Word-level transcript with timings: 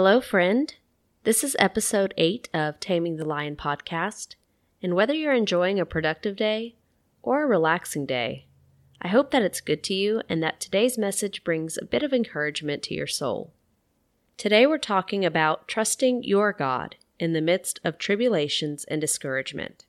Hello, 0.00 0.20
friend. 0.20 0.76
This 1.24 1.42
is 1.42 1.56
episode 1.58 2.14
8 2.16 2.50
of 2.54 2.78
Taming 2.78 3.16
the 3.16 3.24
Lion 3.24 3.56
podcast. 3.56 4.36
And 4.80 4.94
whether 4.94 5.12
you're 5.12 5.34
enjoying 5.34 5.80
a 5.80 5.84
productive 5.84 6.36
day 6.36 6.76
or 7.20 7.42
a 7.42 7.48
relaxing 7.48 8.06
day, 8.06 8.46
I 9.02 9.08
hope 9.08 9.32
that 9.32 9.42
it's 9.42 9.60
good 9.60 9.82
to 9.82 9.94
you 9.94 10.22
and 10.28 10.40
that 10.40 10.60
today's 10.60 10.98
message 10.98 11.42
brings 11.42 11.76
a 11.76 11.84
bit 11.84 12.04
of 12.04 12.12
encouragement 12.12 12.84
to 12.84 12.94
your 12.94 13.08
soul. 13.08 13.52
Today 14.36 14.68
we're 14.68 14.78
talking 14.78 15.24
about 15.24 15.66
trusting 15.66 16.22
your 16.22 16.52
God 16.52 16.94
in 17.18 17.32
the 17.32 17.40
midst 17.40 17.80
of 17.82 17.98
tribulations 17.98 18.84
and 18.84 19.00
discouragement. 19.00 19.84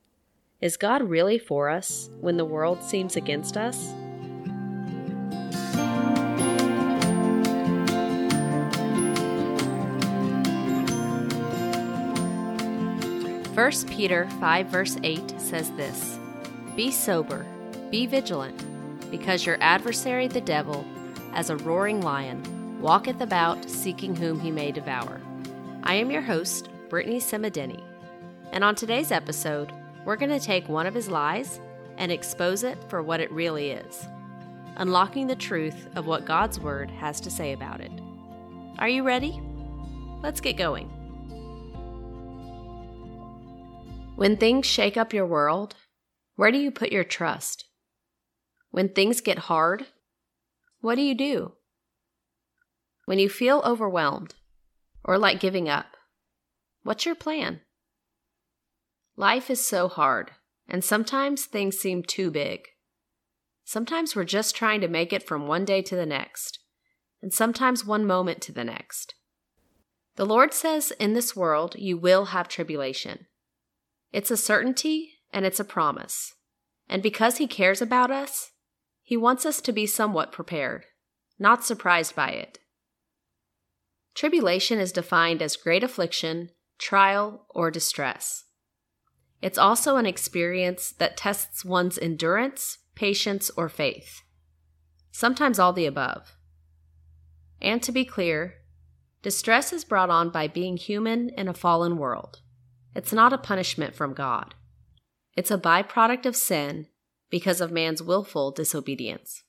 Is 0.59 0.75
God 0.75 1.03
really 1.03 1.37
for 1.37 1.69
us 1.69 2.09
when 2.19 2.37
the 2.37 2.45
world 2.45 2.81
seems 2.81 3.15
against 3.15 3.55
us? 3.55 3.93
1 13.69 13.87
Peter 13.87 14.27
5, 14.39 14.65
verse 14.65 14.97
8 15.03 15.39
says 15.39 15.69
this 15.73 16.17
Be 16.75 16.89
sober, 16.89 17.45
be 17.91 18.07
vigilant, 18.07 18.65
because 19.11 19.45
your 19.45 19.59
adversary 19.61 20.27
the 20.27 20.41
devil, 20.41 20.83
as 21.33 21.51
a 21.51 21.57
roaring 21.57 22.01
lion, 22.01 22.81
walketh 22.81 23.21
about 23.21 23.69
seeking 23.69 24.15
whom 24.15 24.39
he 24.39 24.49
may 24.49 24.71
devour. 24.71 25.21
I 25.83 25.93
am 25.93 26.09
your 26.09 26.23
host, 26.23 26.67
Brittany 26.89 27.19
Semedeni, 27.19 27.83
and 28.51 28.63
on 28.63 28.73
today's 28.73 29.11
episode, 29.11 29.71
we're 30.03 30.15
going 30.15 30.31
to 30.31 30.43
take 30.43 30.67
one 30.67 30.87
of 30.87 30.95
his 30.95 31.07
lies 31.07 31.61
and 31.99 32.11
expose 32.11 32.63
it 32.63 32.79
for 32.87 33.03
what 33.03 33.19
it 33.19 33.31
really 33.31 33.69
is, 33.69 34.07
unlocking 34.77 35.27
the 35.27 35.35
truth 35.35 35.89
of 35.95 36.07
what 36.07 36.25
God's 36.25 36.59
Word 36.59 36.89
has 36.89 37.21
to 37.21 37.29
say 37.29 37.53
about 37.53 37.81
it. 37.81 37.91
Are 38.79 38.89
you 38.89 39.03
ready? 39.03 39.39
Let's 40.23 40.41
get 40.41 40.57
going. 40.57 40.89
When 44.19 44.35
things 44.35 44.65
shake 44.65 44.97
up 44.97 45.13
your 45.13 45.25
world, 45.25 45.75
where 46.35 46.51
do 46.51 46.57
you 46.57 46.71
put 46.71 46.91
your 46.91 47.05
trust? 47.05 47.63
When 48.69 48.89
things 48.89 49.21
get 49.21 49.47
hard, 49.47 49.85
what 50.81 50.95
do 50.95 51.01
you 51.01 51.15
do? 51.15 51.53
When 53.05 53.17
you 53.17 53.29
feel 53.29 53.61
overwhelmed 53.65 54.35
or 55.05 55.17
like 55.17 55.39
giving 55.39 55.69
up, 55.69 55.95
what's 56.83 57.05
your 57.05 57.15
plan? 57.15 57.61
Life 59.15 59.49
is 59.49 59.65
so 59.65 59.87
hard, 59.87 60.31
and 60.67 60.83
sometimes 60.83 61.45
things 61.45 61.77
seem 61.77 62.03
too 62.03 62.29
big. 62.29 62.67
Sometimes 63.63 64.17
we're 64.17 64.25
just 64.25 64.53
trying 64.53 64.81
to 64.81 64.89
make 64.89 65.13
it 65.13 65.23
from 65.23 65.47
one 65.47 65.63
day 65.63 65.81
to 65.83 65.95
the 65.95 66.05
next, 66.05 66.59
and 67.21 67.31
sometimes 67.31 67.85
one 67.85 68.05
moment 68.05 68.41
to 68.41 68.51
the 68.51 68.65
next. 68.65 69.15
The 70.17 70.25
Lord 70.25 70.53
says 70.53 70.91
in 70.99 71.13
this 71.13 71.37
world 71.37 71.77
you 71.79 71.97
will 71.97 72.25
have 72.25 72.49
tribulation. 72.49 73.27
It's 74.11 74.31
a 74.31 74.37
certainty 74.37 75.19
and 75.31 75.45
it's 75.45 75.59
a 75.59 75.65
promise. 75.65 76.33
And 76.87 77.03
because 77.03 77.37
He 77.37 77.47
cares 77.47 77.81
about 77.81 78.11
us, 78.11 78.51
He 79.03 79.15
wants 79.15 79.45
us 79.45 79.61
to 79.61 79.71
be 79.71 79.85
somewhat 79.85 80.31
prepared, 80.31 80.85
not 81.37 81.63
surprised 81.63 82.15
by 82.15 82.29
it. 82.29 82.59
Tribulation 84.15 84.79
is 84.79 84.91
defined 84.91 85.41
as 85.41 85.55
great 85.55 85.83
affliction, 85.83 86.49
trial, 86.77 87.45
or 87.49 87.69
distress. 87.71 88.45
It's 89.41 89.57
also 89.57 89.95
an 89.95 90.05
experience 90.05 90.91
that 90.97 91.15
tests 91.15 91.63
one's 91.63 91.97
endurance, 91.97 92.79
patience, 92.95 93.49
or 93.55 93.69
faith. 93.69 94.23
Sometimes 95.11 95.59
all 95.59 95.73
the 95.73 95.85
above. 95.85 96.35
And 97.61 97.81
to 97.83 97.91
be 97.91 98.03
clear, 98.03 98.55
distress 99.21 99.71
is 99.71 99.85
brought 99.85 100.09
on 100.09 100.29
by 100.29 100.47
being 100.47 100.77
human 100.77 101.29
in 101.29 101.47
a 101.47 101.53
fallen 101.53 101.97
world. 101.97 102.39
It's 102.95 103.13
not 103.13 103.33
a 103.33 103.37
punishment 103.37 103.95
from 103.95 104.13
God. 104.13 104.55
It's 105.35 105.51
a 105.51 105.57
byproduct 105.57 106.25
of 106.25 106.35
sin 106.35 106.87
because 107.29 107.61
of 107.61 107.71
man's 107.71 108.01
willful 108.01 108.51
disobedience. 108.51 109.43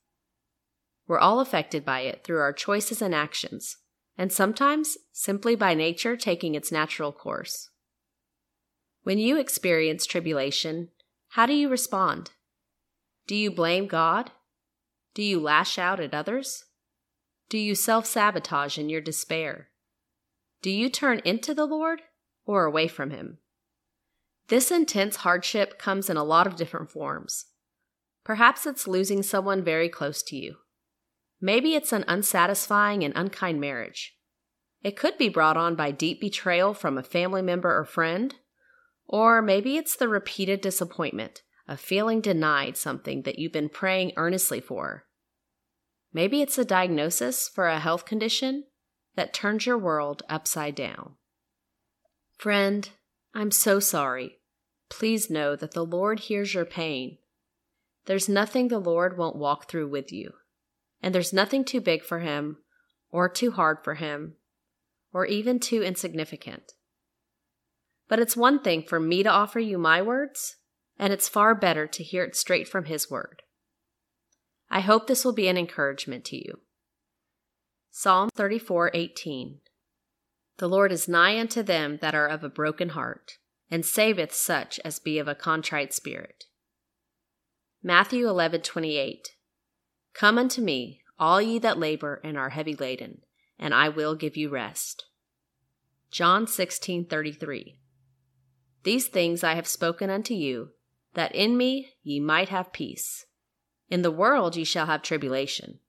We're 1.07 1.19
all 1.19 1.41
affected 1.41 1.85
by 1.85 2.01
it 2.01 2.23
through 2.23 2.39
our 2.41 2.53
choices 2.53 3.03
and 3.03 3.15
actions, 3.15 3.79
and 4.17 4.33
sometimes 4.33 4.99
simply 5.13 5.55
by 5.57 5.75
nature 5.75 6.17
taking 6.17 6.55
its 6.55 6.71
natural 6.71 7.13
course. 7.13 7.71
When 9.03 9.19
you 9.19 9.39
experience 9.39 10.07
tribulation, 10.07 10.91
how 11.31 11.47
do 11.47 11.55
you 11.55 11.69
respond? 11.69 12.31
Do 13.27 13.35
you 13.35 13.51
blame 13.51 13.87
God? 13.87 14.31
Do 15.15 15.23
you 15.23 15.41
lash 15.41 15.79
out 15.79 15.99
at 15.99 16.15
others? 16.15 16.67
Do 17.49 17.59
you 17.59 17.75
self 17.75 18.07
sabotage 18.07 18.79
in 18.79 18.89
your 18.89 19.01
despair? 19.01 19.69
Do 20.63 20.71
you 20.71 20.89
turn 20.91 21.21
into 21.25 21.55
the 21.55 21.65
Lord 21.65 22.03
or 22.51 22.65
away 22.65 22.89
from 22.89 23.11
Him. 23.11 23.39
This 24.49 24.73
intense 24.73 25.17
hardship 25.17 25.79
comes 25.79 26.11
in 26.11 26.17
a 26.17 26.25
lot 26.25 26.49
of 26.49 26.57
different 26.57 26.91
forms. 26.91 27.47
Perhaps 28.25 28.67
it's 28.67 28.89
losing 28.89 29.23
someone 29.23 29.63
very 29.63 29.89
close 29.89 30.21
to 30.25 30.37
you. 30.37 30.57
Maybe 31.41 31.77
it's 31.77 31.93
an 31.93 32.05
unsatisfying 32.09 33.05
and 33.05 33.15
unkind 33.17 33.61
marriage. 33.61 34.17
It 34.83 34.97
could 34.97 35.17
be 35.17 35.29
brought 35.29 35.57
on 35.57 35.77
by 35.77 35.93
deep 35.93 36.21
betrayal 36.21 36.75
from 36.75 36.99
a 36.99 37.05
family 37.05 37.41
member 37.41 37.79
or 37.79 37.85
friend, 37.85 38.35
or 39.07 39.41
maybe 39.41 39.77
it's 39.77 39.95
the 39.95 40.09
repeated 40.09 40.61
disappointment 40.61 41.43
of 41.69 41.79
feeling 41.79 42.21
denied 42.21 42.77
something 42.77 43.23
that 43.23 43.39
you've 43.39 43.53
been 43.53 43.69
praying 43.69 44.13
earnestly 44.17 44.61
for. 44.61 45.05
Maybe 46.13 46.43
it's 46.43 46.59
a 46.59 46.65
diagnosis 46.65 47.49
for 47.49 47.69
a 47.69 47.79
health 47.79 48.05
condition 48.05 48.65
that 49.15 49.33
turns 49.33 49.67
your 49.67 49.79
world 49.79 50.25
upside 50.29 50.75
down. 50.75 51.15
Friend, 52.41 52.89
I'm 53.35 53.51
so 53.51 53.81
sorry. 53.81 54.39
Please 54.89 55.29
know 55.29 55.55
that 55.57 55.73
the 55.73 55.85
Lord 55.85 56.21
hears 56.21 56.55
your 56.55 56.65
pain. 56.65 57.19
There's 58.07 58.31
nothing 58.31 58.69
the 58.69 58.79
Lord 58.79 59.19
won't 59.19 59.37
walk 59.37 59.69
through 59.69 59.89
with 59.89 60.11
you, 60.11 60.33
and 61.03 61.15
there's 61.15 61.35
nothing 61.35 61.67
too 61.67 61.83
big 61.83 62.03
for 62.03 62.21
Him, 62.21 62.57
or 63.11 63.29
too 63.29 63.51
hard 63.51 63.85
for 63.85 63.97
Him, 63.97 64.37
or 65.13 65.27
even 65.27 65.61
too 65.61 65.83
insignificant. 65.83 66.73
But 68.09 68.21
it's 68.21 68.39
one 68.39 68.63
thing 68.63 68.85
for 68.85 68.99
me 68.99 69.23
to 69.23 69.29
offer 69.29 69.61
you 69.61 69.77
my 69.77 70.01
words, 70.01 70.57
and 70.99 71.13
it's 71.13 71.29
far 71.29 71.55
better 71.55 71.87
to 71.89 72.03
hear 72.03 72.25
it 72.25 72.35
straight 72.35 72.67
from 72.67 72.87
His 72.87 73.11
Word. 73.11 73.43
I 74.71 74.81
hope 74.81 75.09
this 75.09 75.27
will 75.27 75.35
be 75.35 75.49
an 75.49 75.59
encouragement 75.59 76.25
to 76.25 76.37
you. 76.37 76.61
Psalm 77.91 78.31
34 78.35 78.93
18. 78.95 79.61
The 80.61 80.69
Lord 80.69 80.93
is 80.93 81.09
nigh 81.09 81.41
unto 81.41 81.63
them 81.63 81.97
that 82.03 82.15
are 82.15 82.27
of 82.27 82.45
a 82.45 82.51
broken 82.51 82.91
heart, 82.91 83.39
and 83.71 83.83
saveth 83.83 84.35
such 84.35 84.79
as 84.81 84.99
be 84.99 85.19
of 85.19 85.27
a 85.27 85.35
contrite 85.35 85.95
spirit. 85.95 86.45
Matthew 87.83 88.27
11:28 88.27 89.29
Come 90.13 90.37
unto 90.37 90.61
me, 90.61 91.01
all 91.19 91.41
ye 91.41 91.59
that 91.61 91.79
labor 91.79 92.21
and 92.23 92.37
are 92.37 92.51
heavy 92.51 92.77
laden, 92.77 93.23
and 93.59 93.73
I 93.73 93.89
will 93.89 94.15
give 94.15 94.37
you 94.37 94.51
rest. 94.51 95.07
John 96.11 96.45
16:33 96.45 97.79
These 98.83 99.09
things 99.09 99.43
I 99.43 99.55
have 99.55 99.67
spoken 99.67 100.11
unto 100.11 100.35
you, 100.35 100.75
that 101.15 101.35
in 101.35 101.57
me 101.57 101.95
ye 102.03 102.21
might 102.21 102.51
have 102.51 102.75
peace. 102.75 103.25
In 103.89 104.03
the 104.03 104.11
world 104.11 104.57
ye 104.57 104.65
shall 104.65 104.85
have 104.85 105.01
tribulation, 105.01 105.81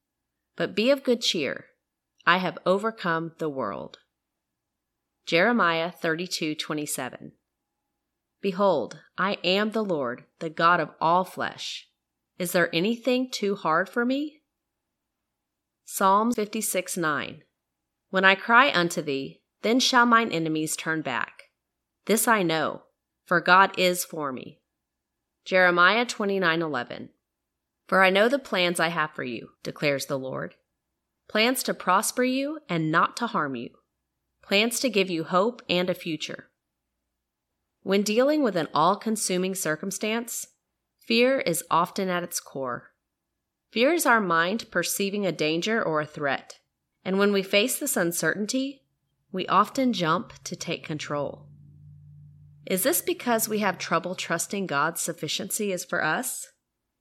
but 0.56 0.74
be 0.74 0.90
of 0.92 1.04
good 1.04 1.20
cheer. 1.20 1.72
I 2.26 2.38
have 2.38 2.58
overcome 2.66 3.34
the 3.38 3.50
world. 3.50 3.98
Jeremiah 5.32 5.94
32:27 5.94 7.32
Behold, 8.42 9.00
I 9.18 9.38
am 9.46 9.72
the 9.72 9.82
Lord, 9.82 10.26
the 10.40 10.50
God 10.50 10.82
of 10.82 10.90
all 11.00 11.24
flesh. 11.24 11.88
Is 12.38 12.52
there 12.52 12.70
anything 12.76 13.32
too 13.32 13.56
hard 13.56 13.88
for 13.88 14.04
me? 14.04 14.42
Psalm 15.86 16.34
56 16.34 16.98
9. 16.98 17.44
When 18.10 18.26
I 18.26 18.36
cry 18.36 18.74
unto 18.74 19.02
thee, 19.02 19.42
then 19.62 19.80
shall 19.80 20.06
mine 20.06 20.34
enemies 20.34 20.76
turn 20.76 21.02
back. 21.02 21.44
This 22.08 22.28
I 22.28 22.44
know, 22.44 22.82
for 23.24 23.40
God 23.40 23.72
is 23.80 24.04
for 24.04 24.34
me. 24.34 24.60
Jeremiah 25.46 26.06
29:11. 26.06 27.08
For 27.88 28.04
I 28.04 28.10
know 28.10 28.28
the 28.28 28.38
plans 28.38 28.82
I 28.82 28.90
have 28.90 29.12
for 29.12 29.24
you, 29.24 29.52
declares 29.64 30.08
the 30.08 30.20
Lord. 30.20 30.56
Plans 31.30 31.64
to 31.64 31.74
prosper 31.74 32.26
you 32.26 32.60
and 32.68 32.92
not 32.92 33.16
to 33.16 33.28
harm 33.28 33.56
you 33.56 33.70
plans 34.42 34.80
to 34.80 34.90
give 34.90 35.10
you 35.10 35.24
hope 35.24 35.62
and 35.70 35.90
a 35.90 35.94
future. 35.94 36.50
When 37.84 38.04
dealing 38.04 38.44
with 38.44 38.56
an 38.56 38.68
all 38.74 38.96
consuming 38.96 39.56
circumstance, 39.56 40.48
fear 41.00 41.40
is 41.40 41.64
often 41.72 42.10
at 42.10 42.24
its 42.24 42.40
core. 42.40 42.92
Fear 43.72 43.94
is 43.94 44.06
our 44.06 44.22
mind 44.22 44.70
perceiving 44.70 45.26
a 45.26 45.32
danger 45.32 45.82
or 45.82 46.02
a 46.02 46.06
threat, 46.06 46.60
and 47.04 47.18
when 47.18 47.32
we 47.32 47.42
face 47.42 47.80
this 47.80 47.98
uncertainty, 47.98 48.84
we 49.32 49.48
often 49.48 49.94
jump 49.94 50.34
to 50.44 50.56
take 50.56 50.86
control. 50.86 51.48
Is 52.66 52.84
this 52.84 53.02
because 53.02 53.50
we 53.50 53.60
have 53.60 53.78
trouble 53.78 54.14
trusting 54.14 54.68
God's 54.68 55.02
sufficiency 55.02 55.72
is 55.72 55.84
for 55.84 56.04
us, 56.04 56.52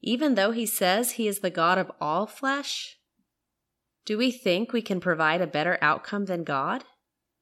even 0.01 0.35
though 0.35 0.53
He 0.53 0.65
says 0.65 1.13
He 1.13 1.29
is 1.29 1.41
the 1.41 1.51
God 1.51 1.77
of 1.77 1.91
all 2.01 2.27
flesh? 2.27 2.99
Do 4.07 4.17
we 4.17 4.31
think 4.31 4.73
we 4.73 4.81
can 4.81 5.01
provide 5.01 5.41
a 5.41 5.47
better 5.47 5.77
outcome 5.83 6.25
than 6.25 6.45
God? 6.45 6.85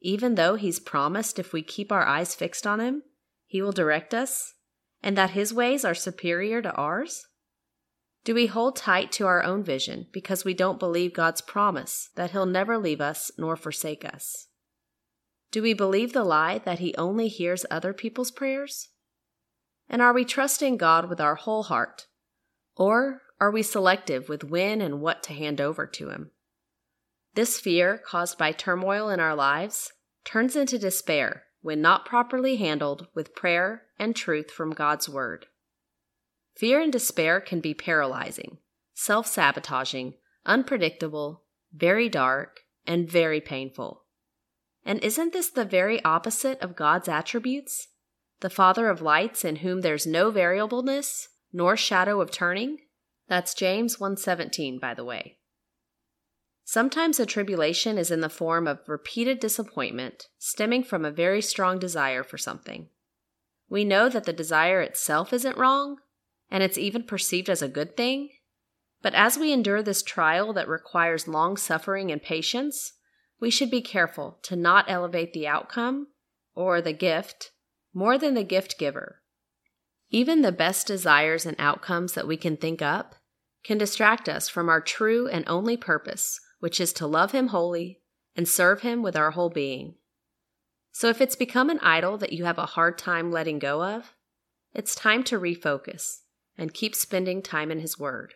Even 0.00 0.34
though 0.34 0.54
He's 0.54 0.80
promised 0.80 1.38
if 1.38 1.52
we 1.52 1.62
keep 1.62 1.90
our 1.90 2.06
eyes 2.06 2.34
fixed 2.34 2.66
on 2.66 2.80
Him, 2.80 3.02
He 3.46 3.62
will 3.62 3.72
direct 3.72 4.14
us, 4.14 4.54
and 5.02 5.16
that 5.16 5.30
His 5.30 5.52
ways 5.52 5.84
are 5.84 5.94
superior 5.94 6.62
to 6.62 6.72
ours? 6.72 7.26
Do 8.24 8.34
we 8.34 8.46
hold 8.46 8.76
tight 8.76 9.10
to 9.12 9.26
our 9.26 9.42
own 9.42 9.62
vision 9.62 10.06
because 10.12 10.44
we 10.44 10.52
don't 10.54 10.78
believe 10.78 11.14
God's 11.14 11.40
promise 11.40 12.10
that 12.14 12.32
He'll 12.32 12.46
never 12.46 12.76
leave 12.76 13.00
us 13.00 13.30
nor 13.38 13.56
forsake 13.56 14.04
us? 14.04 14.48
Do 15.50 15.62
we 15.62 15.72
believe 15.72 16.12
the 16.12 16.24
lie 16.24 16.58
that 16.58 16.78
He 16.78 16.94
only 16.96 17.28
hears 17.28 17.64
other 17.70 17.92
people's 17.92 18.30
prayers? 18.30 18.90
And 19.88 20.02
are 20.02 20.12
we 20.12 20.24
trusting 20.24 20.76
God 20.76 21.08
with 21.08 21.20
our 21.20 21.36
whole 21.36 21.64
heart? 21.64 22.06
Or 22.76 23.22
are 23.40 23.50
we 23.50 23.62
selective 23.62 24.28
with 24.28 24.44
when 24.44 24.82
and 24.82 25.00
what 25.00 25.22
to 25.24 25.32
hand 25.32 25.60
over 25.60 25.86
to 25.86 26.10
Him? 26.10 26.30
This 27.38 27.60
fear, 27.60 28.02
caused 28.04 28.36
by 28.36 28.50
turmoil 28.50 29.10
in 29.10 29.20
our 29.20 29.36
lives, 29.36 29.92
turns 30.24 30.56
into 30.56 30.76
despair 30.76 31.44
when 31.60 31.80
not 31.80 32.04
properly 32.04 32.56
handled 32.56 33.06
with 33.14 33.36
prayer 33.36 33.82
and 33.96 34.16
truth 34.16 34.50
from 34.50 34.72
God's 34.72 35.08
Word. 35.08 35.46
Fear 36.56 36.80
and 36.80 36.92
despair 36.92 37.40
can 37.40 37.60
be 37.60 37.74
paralyzing, 37.74 38.58
self 38.92 39.28
sabotaging, 39.28 40.14
unpredictable, 40.46 41.44
very 41.72 42.08
dark, 42.08 42.62
and 42.88 43.08
very 43.08 43.40
painful. 43.40 44.02
And 44.84 44.98
isn't 45.04 45.32
this 45.32 45.48
the 45.48 45.64
very 45.64 46.02
opposite 46.02 46.60
of 46.60 46.74
God's 46.74 47.06
attributes? 47.06 47.86
The 48.40 48.50
Father 48.50 48.88
of 48.88 49.00
lights 49.00 49.44
in 49.44 49.56
whom 49.62 49.82
there's 49.82 50.08
no 50.08 50.32
variableness 50.32 51.28
nor 51.52 51.76
shadow 51.76 52.20
of 52.20 52.32
turning? 52.32 52.78
That's 53.28 53.54
James 53.54 53.98
1:17 53.98 54.80
by 54.80 54.92
the 54.92 55.04
way. 55.04 55.37
Sometimes 56.70 57.18
a 57.18 57.24
tribulation 57.24 57.96
is 57.96 58.10
in 58.10 58.20
the 58.20 58.28
form 58.28 58.66
of 58.66 58.86
repeated 58.86 59.40
disappointment 59.40 60.28
stemming 60.36 60.84
from 60.84 61.02
a 61.02 61.10
very 61.10 61.40
strong 61.40 61.78
desire 61.78 62.22
for 62.22 62.36
something. 62.36 62.90
We 63.70 63.86
know 63.86 64.10
that 64.10 64.24
the 64.24 64.34
desire 64.34 64.82
itself 64.82 65.32
isn't 65.32 65.56
wrong, 65.56 65.96
and 66.50 66.62
it's 66.62 66.76
even 66.76 67.04
perceived 67.04 67.48
as 67.48 67.62
a 67.62 67.68
good 67.68 67.96
thing. 67.96 68.28
But 69.00 69.14
as 69.14 69.38
we 69.38 69.50
endure 69.50 69.82
this 69.82 70.02
trial 70.02 70.52
that 70.52 70.68
requires 70.68 71.26
long 71.26 71.56
suffering 71.56 72.12
and 72.12 72.22
patience, 72.22 72.92
we 73.40 73.48
should 73.48 73.70
be 73.70 73.80
careful 73.80 74.38
to 74.42 74.54
not 74.54 74.90
elevate 74.90 75.32
the 75.32 75.48
outcome 75.48 76.08
or 76.54 76.82
the 76.82 76.92
gift 76.92 77.50
more 77.94 78.18
than 78.18 78.34
the 78.34 78.44
gift 78.44 78.78
giver. 78.78 79.22
Even 80.10 80.42
the 80.42 80.52
best 80.52 80.86
desires 80.86 81.46
and 81.46 81.56
outcomes 81.58 82.12
that 82.12 82.28
we 82.28 82.36
can 82.36 82.58
think 82.58 82.82
up 82.82 83.14
can 83.64 83.78
distract 83.78 84.28
us 84.28 84.50
from 84.50 84.68
our 84.68 84.82
true 84.82 85.26
and 85.28 85.44
only 85.46 85.78
purpose, 85.78 86.38
which 86.60 86.80
is 86.80 86.92
to 86.94 87.06
love 87.06 87.32
Him 87.32 87.48
wholly 87.48 88.00
and 88.36 88.48
serve 88.48 88.82
Him 88.82 89.02
with 89.02 89.16
our 89.16 89.32
whole 89.32 89.50
being. 89.50 89.94
So 90.92 91.08
if 91.08 91.20
it's 91.20 91.36
become 91.36 91.70
an 91.70 91.80
idol 91.80 92.18
that 92.18 92.32
you 92.32 92.44
have 92.44 92.58
a 92.58 92.66
hard 92.66 92.98
time 92.98 93.30
letting 93.30 93.58
go 93.58 93.84
of, 93.84 94.14
it's 94.72 94.94
time 94.94 95.22
to 95.24 95.38
refocus 95.38 96.18
and 96.56 96.74
keep 96.74 96.94
spending 96.94 97.42
time 97.42 97.70
in 97.70 97.80
His 97.80 97.98
Word. 97.98 98.34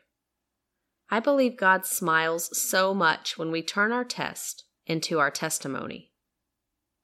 I 1.11 1.21
believe 1.21 1.57
God 1.57 1.85
smiles 1.85 2.57
so 2.57 2.95
much 2.95 3.37
when 3.37 3.51
we 3.51 3.63
turn 3.63 3.93
our 3.93 4.05
test 4.05 4.65
into 4.87 5.19
our 5.19 5.31
testimony. 5.31 6.11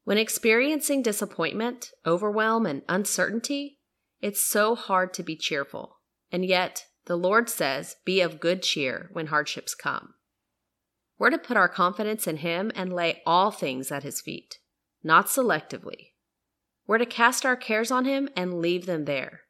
When 0.05 0.17
experiencing 0.17 1.03
disappointment, 1.03 1.91
overwhelm, 2.07 2.65
and 2.65 2.83
uncertainty, 2.89 3.79
it's 4.23 4.41
so 4.41 4.75
hard 4.75 5.13
to 5.15 5.23
be 5.23 5.37
cheerful. 5.37 5.99
And 6.33 6.45
yet, 6.45 6.87
the 7.05 7.17
Lord 7.17 7.51
says, 7.51 7.97
Be 8.05 8.21
of 8.21 8.41
good 8.41 8.63
cheer 8.63 9.11
when 9.13 9.27
hardships 9.27 9.75
come. 9.75 10.15
We're 11.19 11.31
to 11.31 11.39
put 11.39 11.57
our 11.57 11.69
confidence 11.69 12.27
in 12.27 12.39
Him 12.39 12.71
and 12.75 12.93
lay 12.93 13.23
all 13.27 13.51
things 13.51 13.91
at 13.91 14.05
His 14.05 14.21
feet, 14.21 14.59
not 15.03 15.27
selectively. 15.27 16.13
We're 16.87 16.99
to 16.99 17.07
cast 17.07 17.45
our 17.45 17.57
cares 17.57 17.91
on 17.91 18.05
Him 18.05 18.29
and 18.37 18.61
leave 18.61 18.87
them 18.87 19.05
there. 19.05 19.41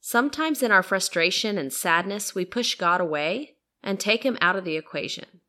Sometimes 0.00 0.62
in 0.62 0.72
our 0.72 0.82
frustration 0.82 1.58
and 1.58 1.72
sadness, 1.72 2.34
we 2.34 2.44
push 2.44 2.74
God 2.74 3.00
away 3.00 3.56
and 3.82 3.98
take 3.98 4.24
Him 4.24 4.38
out 4.40 4.56
of 4.56 4.64
the 4.64 4.76
equation. 4.76 5.40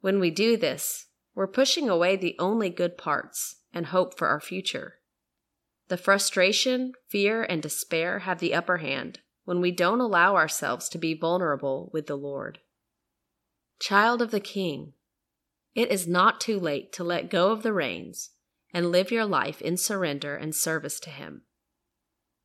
When 0.00 0.20
we 0.20 0.30
do 0.30 0.56
this, 0.56 1.06
we're 1.34 1.46
pushing 1.46 1.88
away 1.88 2.16
the 2.16 2.36
only 2.38 2.70
good 2.70 2.96
parts 2.96 3.56
and 3.72 3.86
hope 3.86 4.16
for 4.16 4.28
our 4.28 4.40
future. 4.40 4.94
The 5.88 5.96
frustration, 5.96 6.92
fear, 7.08 7.42
and 7.42 7.62
despair 7.62 8.20
have 8.20 8.38
the 8.38 8.54
upper 8.54 8.78
hand 8.78 9.20
when 9.44 9.60
we 9.60 9.70
don't 9.70 10.00
allow 10.00 10.34
ourselves 10.34 10.88
to 10.88 10.98
be 10.98 11.14
vulnerable 11.14 11.90
with 11.92 12.06
the 12.06 12.16
Lord. 12.16 12.58
Child 13.78 14.22
of 14.22 14.30
the 14.30 14.40
King, 14.40 14.92
it 15.74 15.90
is 15.90 16.08
not 16.08 16.40
too 16.40 16.58
late 16.58 16.92
to 16.94 17.04
let 17.04 17.30
go 17.30 17.50
of 17.52 17.62
the 17.62 17.72
reins 17.72 18.30
and 18.72 18.90
live 18.90 19.10
your 19.10 19.26
life 19.26 19.60
in 19.60 19.76
surrender 19.76 20.34
and 20.36 20.54
service 20.54 20.98
to 21.00 21.10
Him. 21.10 21.42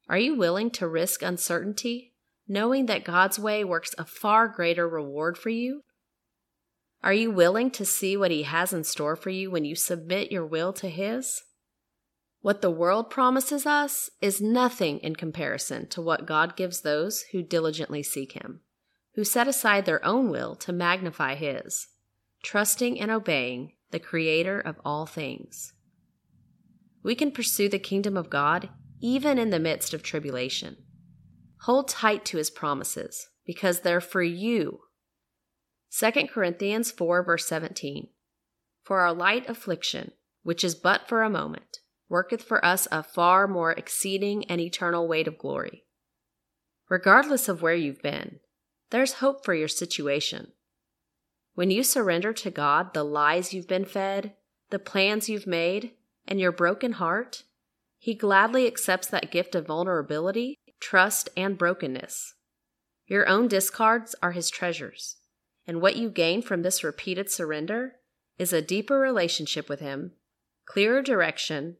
Are 0.09 0.17
you 0.17 0.35
willing 0.35 0.71
to 0.71 0.87
risk 0.87 1.21
uncertainty, 1.21 2.13
knowing 2.47 2.87
that 2.87 3.05
God's 3.05 3.39
way 3.39 3.63
works 3.63 3.95
a 3.97 4.05
far 4.05 4.47
greater 4.47 4.87
reward 4.87 5.37
for 5.37 5.49
you 5.49 5.83
are 7.03 7.13
you 7.13 7.31
willing 7.31 7.71
to 7.71 7.85
see 7.85 8.15
what 8.15 8.31
He 8.31 8.43
has 8.43 8.73
in 8.73 8.83
store 8.83 9.15
for 9.15 9.31
you 9.31 9.49
when 9.49 9.65
you 9.65 9.75
submit 9.75 10.31
your 10.31 10.45
will 10.45 10.71
to 10.73 10.87
His? 10.87 11.43
What 12.41 12.61
the 12.61 12.71
world 12.71 13.09
promises 13.09 13.65
us 13.65 14.09
is 14.21 14.41
nothing 14.41 14.99
in 14.99 15.15
comparison 15.15 15.87
to 15.89 16.01
what 16.01 16.25
God 16.25 16.55
gives 16.55 16.81
those 16.81 17.23
who 17.31 17.41
diligently 17.41 18.03
seek 18.03 18.33
Him, 18.33 18.61
who 19.15 19.23
set 19.23 19.47
aside 19.47 19.85
their 19.85 20.03
own 20.05 20.29
will 20.29 20.55
to 20.55 20.71
magnify 20.71 21.35
His, 21.35 21.87
trusting 22.43 22.99
and 22.99 23.11
obeying 23.11 23.73
the 23.91 23.99
Creator 23.99 24.59
of 24.59 24.79
all 24.85 25.05
things. 25.05 25.73
We 27.03 27.15
can 27.15 27.31
pursue 27.31 27.67
the 27.67 27.79
kingdom 27.79 28.15
of 28.15 28.29
God 28.29 28.69
even 29.01 29.37
in 29.37 29.49
the 29.49 29.59
midst 29.59 29.93
of 29.93 30.03
tribulation. 30.03 30.77
Hold 31.61 31.87
tight 31.87 32.23
to 32.25 32.37
His 32.37 32.49
promises 32.49 33.27
because 33.45 33.81
they're 33.81 34.01
for 34.01 34.23
you 34.23 34.81
2 35.91 36.11
Corinthians 36.33 36.89
4, 36.89 37.23
verse 37.23 37.45
17. 37.47 38.07
For 38.83 39.01
our 39.01 39.13
light 39.13 39.49
affliction, 39.49 40.11
which 40.41 40.63
is 40.63 40.73
but 40.73 41.07
for 41.07 41.21
a 41.21 41.29
moment, 41.29 41.79
worketh 42.07 42.41
for 42.41 42.63
us 42.63 42.87
a 42.91 43.03
far 43.03 43.45
more 43.47 43.73
exceeding 43.73 44.45
and 44.45 44.61
eternal 44.61 45.07
weight 45.07 45.27
of 45.27 45.37
glory. 45.37 45.83
Regardless 46.89 47.49
of 47.49 47.61
where 47.61 47.75
you've 47.75 48.01
been, 48.01 48.39
there's 48.91 49.13
hope 49.13 49.43
for 49.43 49.53
your 49.53 49.67
situation. 49.67 50.51
When 51.53 51.71
you 51.71 51.83
surrender 51.83 52.31
to 52.33 52.51
God 52.51 52.93
the 52.93 53.03
lies 53.03 53.53
you've 53.53 53.67
been 53.67 53.85
fed, 53.85 54.33
the 54.69 54.79
plans 54.79 55.27
you've 55.27 55.47
made, 55.47 55.91
and 56.27 56.39
your 56.39 56.51
broken 56.51 56.93
heart, 56.93 57.43
He 57.97 58.13
gladly 58.13 58.67
accepts 58.67 59.07
that 59.07 59.31
gift 59.31 59.55
of 59.55 59.67
vulnerability, 59.67 60.55
trust, 60.79 61.29
and 61.35 61.57
brokenness. 61.57 62.35
Your 63.07 63.27
own 63.27 63.47
discards 63.47 64.15
are 64.21 64.31
His 64.31 64.49
treasures. 64.49 65.17
And 65.67 65.81
what 65.81 65.95
you 65.95 66.09
gain 66.09 66.41
from 66.41 66.61
this 66.61 66.83
repeated 66.83 67.29
surrender 67.29 67.95
is 68.37 68.53
a 68.53 68.61
deeper 68.61 68.99
relationship 68.99 69.69
with 69.69 69.79
Him, 69.79 70.13
clearer 70.65 71.01
direction, 71.01 71.77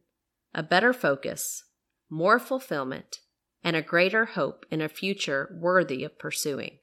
a 0.54 0.62
better 0.62 0.92
focus, 0.92 1.64
more 2.10 2.38
fulfillment, 2.38 3.20
and 3.64 3.74
a 3.74 3.82
greater 3.82 4.26
hope 4.26 4.66
in 4.70 4.80
a 4.80 4.88
future 4.88 5.56
worthy 5.58 6.04
of 6.04 6.18
pursuing. 6.18 6.78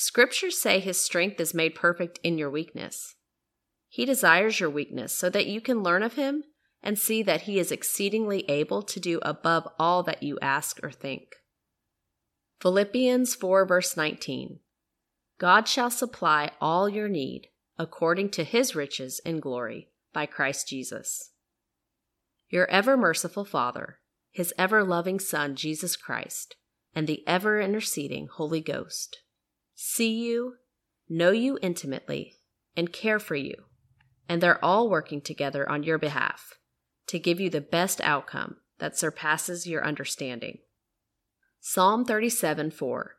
Scriptures 0.00 0.56
say 0.56 0.78
His 0.78 1.00
strength 1.00 1.40
is 1.40 1.52
made 1.52 1.74
perfect 1.74 2.20
in 2.22 2.38
your 2.38 2.48
weakness. 2.48 3.16
He 3.88 4.04
desires 4.04 4.60
your 4.60 4.70
weakness 4.70 5.12
so 5.12 5.28
that 5.28 5.48
you 5.48 5.60
can 5.60 5.82
learn 5.82 6.04
of 6.04 6.14
Him 6.14 6.44
and 6.80 6.96
see 6.96 7.20
that 7.24 7.42
He 7.42 7.58
is 7.58 7.72
exceedingly 7.72 8.48
able 8.48 8.80
to 8.84 9.00
do 9.00 9.18
above 9.22 9.66
all 9.76 10.04
that 10.04 10.22
you 10.22 10.38
ask 10.40 10.78
or 10.84 10.92
think. 10.92 11.34
Philippians 12.60 13.34
4, 13.34 13.66
verse 13.66 13.96
19. 13.96 14.60
God 15.36 15.66
shall 15.66 15.90
supply 15.90 16.52
all 16.60 16.88
your 16.88 17.08
need 17.08 17.48
according 17.76 18.30
to 18.30 18.44
his 18.44 18.76
riches 18.76 19.20
in 19.24 19.40
glory 19.40 19.88
by 20.12 20.26
Christ 20.26 20.68
Jesus. 20.68 21.32
Your 22.48 22.70
ever 22.70 22.96
merciful 22.96 23.44
Father, 23.44 23.98
his 24.30 24.54
ever 24.56 24.84
loving 24.84 25.18
Son, 25.18 25.56
Jesus 25.56 25.96
Christ, 25.96 26.54
and 26.94 27.08
the 27.08 27.26
ever 27.26 27.60
interceding 27.60 28.28
Holy 28.28 28.60
Ghost 28.60 29.18
see 29.80 30.10
you, 30.10 30.56
know 31.08 31.30
you 31.30 31.56
intimately, 31.62 32.34
and 32.76 32.92
care 32.92 33.20
for 33.20 33.36
you, 33.36 33.54
and 34.28 34.42
they're 34.42 34.62
all 34.64 34.90
working 34.90 35.20
together 35.20 35.70
on 35.70 35.84
your 35.84 35.98
behalf 35.98 36.54
to 37.06 37.16
give 37.16 37.38
you 37.38 37.48
the 37.48 37.60
best 37.60 38.00
outcome 38.00 38.56
that 38.80 38.98
surpasses 38.98 39.68
your 39.68 39.86
understanding. 39.86 40.58
Psalm 41.60 42.04
37 42.04 42.72
4 42.72 43.14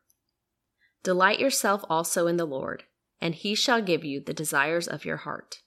Delight 1.02 1.40
yourself 1.40 1.86
also 1.90 2.28
in 2.28 2.36
the 2.36 2.44
Lord, 2.44 2.84
and 3.22 3.36
he 3.36 3.56
shall 3.56 3.82
give 3.82 4.04
you 4.04 4.22
the 4.22 4.34
desires 4.34 4.86
of 4.86 5.06
your 5.06 5.18
heart. 5.18 5.60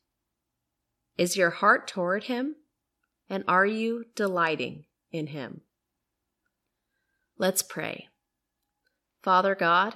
Is 1.16 1.38
your 1.38 1.50
heart 1.50 1.88
toward 1.88 2.24
him? 2.24 2.56
And 3.30 3.44
are 3.48 3.64
you 3.64 4.04
delighting 4.14 4.84
in 5.10 5.28
him? 5.28 5.62
Let's 7.38 7.62
pray. 7.62 8.08
Father 9.22 9.54
God, 9.54 9.94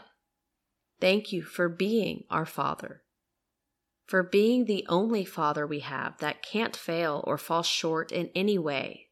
thank 1.01 1.33
you 1.33 1.43
for 1.43 1.69
being 1.69 2.25
our 2.31 2.47
Father. 2.47 3.03
for 4.07 4.23
being 4.23 4.65
the 4.65 4.87
only 4.89 5.25
Father 5.25 5.67
we 5.67 5.81
have 5.81 6.17
that 6.19 6.43
can't 6.43 6.77
fail 6.77 7.25
or 7.27 7.37
fall 7.37 7.63
short 7.63 8.13
in 8.13 8.31
any 8.35 8.57
way. 8.57 9.09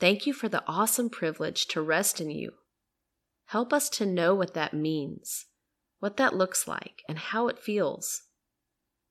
Thank 0.00 0.26
you 0.26 0.32
for 0.32 0.48
the 0.48 0.64
awesome 0.66 1.08
privilege 1.08 1.66
to 1.68 1.80
rest 1.80 2.20
in 2.20 2.30
you. 2.30 2.52
Help 3.46 3.72
us 3.72 3.88
to 3.90 4.06
know 4.06 4.34
what 4.34 4.54
that 4.54 4.74
means, 4.74 5.46
what 6.00 6.16
that 6.18 6.34
looks 6.34 6.68
like, 6.68 7.02
and 7.08 7.18
how 7.18 7.48
it 7.48 7.58
feels. 7.58 8.22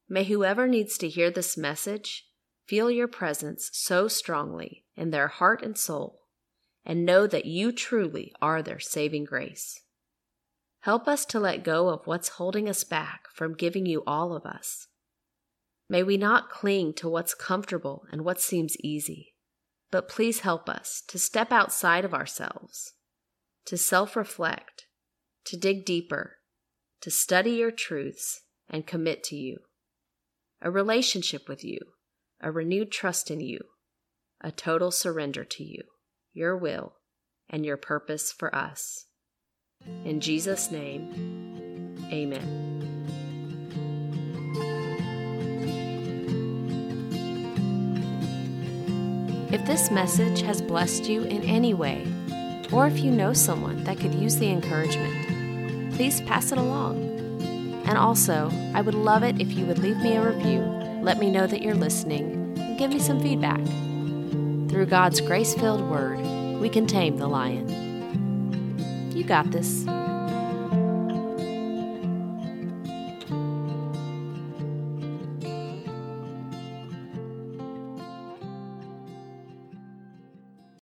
May 0.08 0.26
whoever 0.26 0.68
needs 0.68 0.98
to 1.00 1.10
hear 1.10 1.32
this 1.32 1.58
message 1.58 2.26
feel 2.66 2.92
your 2.92 3.08
presence 3.08 3.70
so 3.74 4.08
strongly 4.08 4.86
in 4.96 5.12
their 5.12 5.28
heart 5.28 5.64
and 5.64 5.78
soul, 5.78 6.24
and 6.86 7.06
know 7.06 7.26
that 7.26 7.46
you 7.46 7.72
truly 7.72 8.34
are 8.42 8.62
their 8.62 8.80
saving 8.80 9.24
grace. 9.24 9.82
Help 10.88 11.06
us 11.06 11.26
to 11.26 11.38
let 11.38 11.66
go 11.66 11.90
of 11.90 12.08
what's 12.08 12.30
holding 12.30 12.70
us 12.70 12.86
back 12.86 13.24
from 13.34 13.54
giving 13.54 13.86
you 13.86 14.04
all 14.08 14.34
of 14.34 14.46
us. 14.46 14.88
May 15.90 16.02
we 16.02 16.16
not 16.16 16.50
cling 16.50 16.94
to 16.94 17.10
what's 17.10 17.34
comfortable 17.34 18.06
and 18.10 18.24
what 18.24 18.40
seems 18.40 18.78
easy, 18.78 19.34
but 19.92 20.08
please 20.08 20.40
help 20.40 20.70
us 20.70 21.04
to 21.10 21.20
step 21.20 21.52
outside 21.52 22.06
of 22.06 22.14
ourselves, 22.14 22.94
to 23.66 23.76
self 23.76 24.16
reflect, 24.16 24.86
to 25.48 25.58
dig 25.58 25.84
deeper, 25.84 26.38
to 27.02 27.12
study 27.12 27.52
your 27.52 27.72
truths 27.72 28.44
and 28.70 28.88
commit 28.88 29.26
to 29.26 29.36
you. 29.36 29.58
A 30.62 30.72
relationship 30.72 31.50
with 31.50 31.66
you, 31.66 31.80
a 32.40 32.50
renewed 32.50 32.94
trust 32.94 33.30
in 33.30 33.42
you, 33.42 33.60
a 34.40 34.52
total 34.52 34.92
surrender 34.92 35.44
to 35.44 35.66
you, 35.66 35.84
your 36.32 36.56
will, 36.56 36.94
and 37.50 37.66
your 37.66 37.76
purpose 37.76 38.32
for 38.32 38.56
us. 38.56 39.07
In 39.86 40.22
Jesus' 40.22 40.72
name, 40.72 41.98
amen. 42.12 42.64
If 49.52 49.66
this 49.66 49.92
message 49.92 50.42
has 50.42 50.62
blessed 50.62 51.10
you 51.10 51.24
in 51.24 51.44
any 51.44 51.74
way, 51.74 52.06
or 52.72 52.88
if 52.88 53.00
you 53.00 53.12
know 53.12 53.34
someone 53.34 53.84
that 53.84 54.00
could 54.00 54.14
use 54.14 54.38
the 54.38 54.50
encouragement, 54.50 55.94
please 55.96 56.22
pass 56.22 56.52
it 56.52 56.58
along. 56.58 57.04
And 57.86 57.98
also, 57.98 58.52
I 58.74 58.82
would 58.82 58.94
love 58.94 59.24
it 59.24 59.42
if 59.42 59.54
you 59.54 59.66
would 59.66 59.80
leave 59.80 59.98
me 59.98 60.16
a 60.16 60.22
review, 60.22 60.62
let 61.02 61.18
me 61.18 61.30
know 61.30 61.48
that 61.48 61.62
you're 61.62 61.76
listening, 61.76 62.58
and 62.58 62.78
give 62.78 62.92
me 62.92 63.00
some 63.00 63.20
feedback. 63.20 63.64
Through 64.70 64.88
God's 64.88 65.22
grace 65.22 65.54
filled 65.54 65.82
word, 65.82 66.20
we 66.60 66.70
can 66.70 66.88
tame 66.88 67.18
the 67.18 67.28
lion. 67.28 67.87
Got 69.28 69.52
this. 69.52 69.86